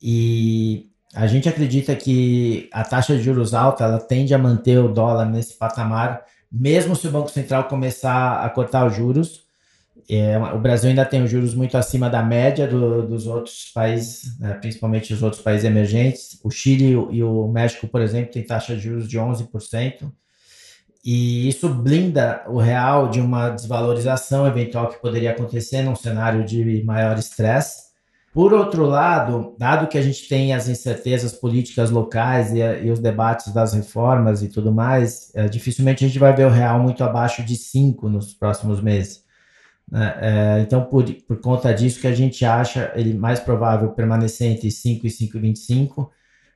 E 0.00 0.90
a 1.14 1.26
gente 1.26 1.48
acredita 1.48 1.94
que 1.94 2.68
a 2.72 2.84
taxa 2.84 3.16
de 3.16 3.22
juros 3.22 3.52
alta 3.52 3.84
ela 3.84 4.00
tende 4.00 4.32
a 4.32 4.38
manter 4.38 4.78
o 4.78 4.92
dólar 4.92 5.26
nesse 5.26 5.54
patamar 5.54 6.24
mesmo 6.52 6.94
se 6.94 7.08
o 7.08 7.10
Banco 7.10 7.30
Central 7.30 7.64
começar 7.64 8.44
a 8.44 8.50
cortar 8.50 8.86
os 8.86 8.94
juros. 8.94 9.42
É, 10.08 10.36
o 10.38 10.58
Brasil 10.58 10.90
ainda 10.90 11.04
tem 11.04 11.22
os 11.22 11.30
juros 11.30 11.54
muito 11.54 11.76
acima 11.78 12.10
da 12.10 12.22
média 12.22 12.66
do, 12.66 13.06
dos 13.06 13.26
outros 13.26 13.70
países, 13.72 14.38
né, 14.38 14.54
principalmente 14.54 15.14
os 15.14 15.22
outros 15.22 15.40
países 15.40 15.64
emergentes. 15.64 16.38
O 16.44 16.50
Chile 16.50 16.92
e 17.10 17.22
o 17.22 17.48
México, 17.48 17.86
por 17.88 18.00
exemplo, 18.02 18.32
têm 18.32 18.44
taxa 18.44 18.74
de 18.74 18.82
juros 18.82 19.08
de 19.08 19.18
11%. 19.18 20.12
E 21.04 21.48
isso 21.48 21.68
blinda 21.68 22.44
o 22.46 22.58
real 22.58 23.08
de 23.08 23.20
uma 23.20 23.50
desvalorização 23.50 24.46
eventual 24.46 24.88
que 24.88 25.00
poderia 25.00 25.32
acontecer 25.32 25.82
num 25.82 25.96
cenário 25.96 26.44
de 26.44 26.82
maior 26.84 27.18
estresse. 27.18 27.91
Por 28.32 28.54
outro 28.54 28.86
lado, 28.86 29.54
dado 29.58 29.86
que 29.88 29.98
a 29.98 30.02
gente 30.02 30.26
tem 30.26 30.54
as 30.54 30.66
incertezas 30.66 31.34
políticas 31.34 31.90
locais 31.90 32.50
e, 32.50 32.60
e 32.60 32.90
os 32.90 32.98
debates 32.98 33.52
das 33.52 33.74
reformas 33.74 34.42
e 34.42 34.48
tudo 34.48 34.72
mais, 34.72 35.30
é, 35.34 35.48
dificilmente 35.48 36.02
a 36.02 36.08
gente 36.08 36.18
vai 36.18 36.34
ver 36.34 36.46
o 36.46 36.50
real 36.50 36.80
muito 36.80 37.04
abaixo 37.04 37.44
de 37.44 37.54
5 37.56 38.08
nos 38.08 38.32
próximos 38.32 38.80
meses. 38.80 39.22
É, 39.92 40.60
então, 40.62 40.86
por, 40.86 41.04
por 41.28 41.40
conta 41.42 41.74
disso 41.74 42.00
que 42.00 42.06
a 42.06 42.14
gente 42.14 42.42
acha 42.42 42.90
ele 42.94 43.12
mais 43.12 43.38
provável 43.38 43.90
permanecer 43.90 44.50
entre 44.50 44.70
5 44.70 45.06
e 45.06 45.10
5,25, 45.10 46.08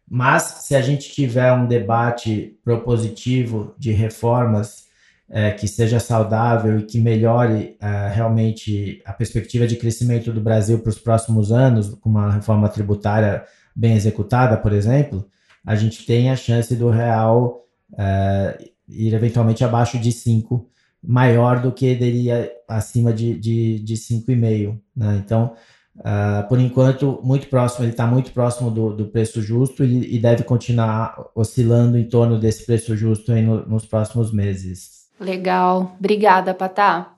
mas 0.09 0.43
se 0.43 0.75
a 0.75 0.81
gente 0.81 1.13
tiver 1.13 1.53
um 1.53 1.67
debate 1.67 2.59
propositivo 2.65 3.75
de 3.77 3.93
reformas 3.93 4.86
é, 5.29 5.51
que 5.51 5.67
seja 5.67 5.99
saudável 5.99 6.79
e 6.79 6.85
que 6.85 7.01
melhore 7.01 7.77
é, 7.81 8.09
realmente 8.09 9.03
a 9.05 9.13
perspectiva 9.13 9.67
de 9.67 9.77
crescimento 9.77 10.33
do 10.33 10.41
Brasil 10.41 10.79
para 10.79 10.91
os 10.91 10.99
próximos 10.99 11.51
anos, 11.51 11.95
com 11.95 12.09
uma 12.09 12.33
reforma 12.33 12.69
tributária 12.69 13.45
bem 13.75 13.95
executada, 13.95 14.57
por 14.57 14.73
exemplo, 14.73 15.29
a 15.65 15.75
gente 15.75 16.07
tem 16.07 16.31
a 16.31 16.37
chance 16.37 16.75
do 16.77 16.89
real 16.91 17.65
é, 17.99 18.59
ir 18.89 19.13
eventualmente 19.13 19.65
abaixo 19.65 19.99
de 19.99 20.13
5, 20.13 20.69
maior 21.03 21.61
do 21.61 21.73
que 21.73 21.87
ele 21.87 22.29
acima 22.69 23.13
de, 23.13 23.39
de, 23.39 23.81
de 23.81 23.95
5,5. 23.95 24.79
Né? 24.97 25.23
Então, 25.25 25.55
Uh, 25.99 26.47
por 26.47 26.61
enquanto, 26.61 27.21
muito 27.25 27.47
próximo, 27.49 27.85
ele 27.85 27.93
está 27.93 28.07
muito 28.07 28.31
próximo 28.31 28.71
do, 28.71 28.95
do 28.95 29.07
preço 29.07 29.41
justo 29.41 29.83
e, 29.83 30.17
e, 30.17 30.19
deve 30.19 30.45
continuar 30.45 31.17
oscilando 31.35 31.97
em 31.97 32.07
torno 32.07 32.39
desse 32.39 32.67
preço 32.67 32.95
justo 32.95 33.35
no, 33.35 33.67
nos 33.67 33.87
próximos 33.87 34.31
meses. 34.31 34.96
Legal. 35.19 35.97
Obrigada, 35.99 36.53
Patá. 36.53 37.17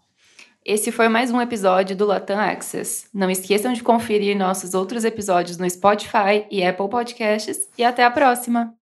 Esse 0.64 0.92
foi 0.92 1.08
mais 1.08 1.30
um 1.30 1.40
episódio 1.40 1.96
do 1.96 2.04
Latam 2.04 2.38
Access. 2.38 3.08
Não 3.12 3.30
esqueçam 3.30 3.72
de 3.72 3.82
conferir 3.82 4.36
nossos 4.36 4.74
outros 4.74 5.04
episódios 5.04 5.56
no 5.56 5.68
Spotify 5.68 6.46
e 6.50 6.62
Apple 6.62 6.90
Podcasts 6.90 7.68
e 7.76 7.82
até 7.82 8.04
a 8.04 8.10
próxima! 8.10 8.74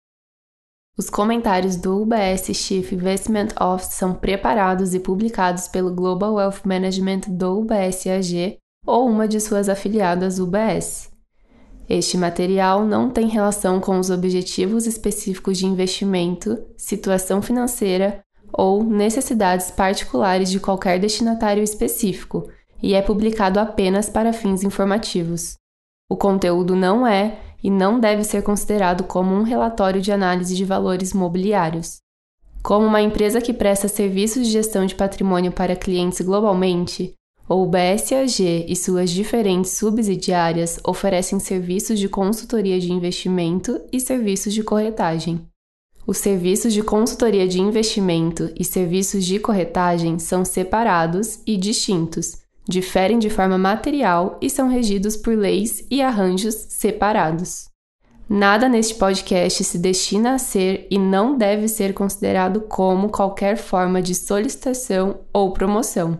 Os 0.97 1.09
comentários 1.09 1.75
do 1.75 2.01
UBS 2.01 2.47
Chief 2.57 2.91
Investment 2.91 3.49
Office 3.59 3.93
são 3.93 4.15
preparados 4.15 4.95
e 4.95 4.99
publicados 4.99 5.67
pelo 5.67 5.93
Global 5.93 6.33
Wealth 6.35 6.61
Management 6.65 7.21
do 7.27 7.59
UBS 7.59 8.07
AG 8.07 8.57
ou 8.83 9.07
uma 9.07 9.27
de 9.27 9.39
suas 9.39 9.69
afiliadas 9.69 10.39
UBS. 10.39 11.11
Este 11.87 12.17
material 12.17 12.83
não 12.83 13.11
tem 13.11 13.27
relação 13.27 13.79
com 13.79 13.99
os 13.99 14.09
objetivos 14.09 14.87
específicos 14.87 15.59
de 15.59 15.67
investimento, 15.67 16.65
situação 16.75 17.43
financeira 17.43 18.24
ou 18.57 18.83
necessidades 18.83 19.69
particulares 19.69 20.49
de 20.49 20.59
qualquer 20.59 20.99
destinatário 20.99 21.63
específico 21.63 22.49
e 22.81 22.93
é 22.93 23.01
publicado 23.01 23.59
apenas 23.59 24.09
para 24.09 24.33
fins 24.33 24.63
informativos. 24.63 25.55
O 26.09 26.15
conteúdo 26.15 26.75
não 26.75 27.05
é 27.05 27.39
e 27.63 27.69
não 27.69 27.99
deve 27.99 28.23
ser 28.23 28.43
considerado 28.43 29.03
como 29.03 29.33
um 29.33 29.43
relatório 29.43 30.01
de 30.01 30.11
análise 30.11 30.55
de 30.55 30.63
valores 30.63 31.13
mobiliários. 31.13 31.97
Como 32.61 32.85
uma 32.85 33.01
empresa 33.01 33.41
que 33.41 33.53
presta 33.53 33.87
serviços 33.87 34.45
de 34.45 34.51
gestão 34.51 34.85
de 34.85 34.95
patrimônio 34.95 35.51
para 35.51 35.75
clientes 35.75 36.21
globalmente, 36.21 37.13
o 37.47 37.65
BSAG 37.65 38.65
e 38.67 38.75
suas 38.75 39.11
diferentes 39.11 39.71
subsidiárias 39.71 40.79
oferecem 40.83 41.39
serviços 41.39 41.99
de 41.99 42.09
consultoria 42.09 42.79
de 42.79 42.91
investimento 42.91 43.79
e 43.91 43.99
serviços 43.99 44.53
de 44.53 44.63
corretagem. 44.63 45.47
Os 46.07 46.17
serviços 46.19 46.71
de 46.71 46.83
consultoria 46.83 47.47
de 47.47 47.59
investimento 47.59 48.51
e 48.55 48.63
serviços 48.63 49.25
de 49.25 49.39
corretagem 49.39 50.19
são 50.19 50.45
separados 50.45 51.39
e 51.47 51.57
distintos, 51.57 52.37
diferem 52.69 53.17
de 53.17 53.29
forma 53.29 53.57
material 53.57 54.37
e 54.39 54.47
são 54.47 54.67
regidos 54.67 55.17
por 55.17 55.35
leis 55.35 55.83
e 55.89 56.03
arranjos 56.03 56.53
separados. 56.69 57.69
Nada 58.29 58.69
neste 58.69 58.95
podcast 58.95 59.63
se 59.63 59.77
destina 59.79 60.33
a 60.33 60.39
ser 60.39 60.87
e 60.91 60.97
não 60.97 61.37
deve 61.37 61.67
ser 61.67 61.93
considerado 61.93 62.61
como 62.61 63.09
qualquer 63.09 63.57
forma 63.57 64.01
de 64.01 64.13
solicitação 64.13 65.21
ou 65.33 65.53
promoção. 65.53 66.19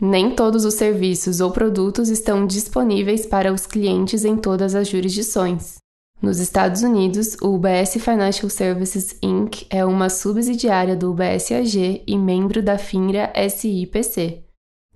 Nem 0.00 0.30
todos 0.30 0.64
os 0.64 0.74
serviços 0.74 1.40
ou 1.40 1.52
produtos 1.52 2.08
estão 2.08 2.46
disponíveis 2.46 3.26
para 3.26 3.52
os 3.52 3.64
clientes 3.64 4.24
em 4.24 4.36
todas 4.36 4.74
as 4.74 4.88
jurisdições. 4.88 5.83
Nos 6.24 6.40
Estados 6.40 6.82
Unidos, 6.82 7.36
o 7.42 7.54
UBS 7.54 7.98
Financial 8.00 8.48
Services 8.48 9.14
Inc. 9.22 9.66
é 9.68 9.84
uma 9.84 10.08
subsidiária 10.08 10.96
do 10.96 11.10
UBS 11.10 11.52
AG 11.52 12.02
e 12.06 12.16
membro 12.16 12.62
da 12.62 12.78
FINRA 12.78 13.30
SIPC. 13.50 14.42